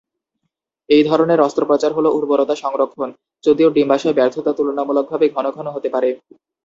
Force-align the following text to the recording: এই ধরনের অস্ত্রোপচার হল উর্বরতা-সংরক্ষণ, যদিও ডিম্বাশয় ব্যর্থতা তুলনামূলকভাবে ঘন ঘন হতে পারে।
এই 0.89 1.03
ধরনের 1.03 1.39
অস্ত্রোপচার 1.41 1.91
হল 1.93 2.05
উর্বরতা-সংরক্ষণ, 2.17 3.09
যদিও 3.43 3.69
ডিম্বাশয় 3.69 4.17
ব্যর্থতা 4.17 4.51
তুলনামূলকভাবে 4.53 5.25
ঘন 5.29 5.45
ঘন 5.51 5.67
হতে 5.69 5.89
পারে। 5.89 6.09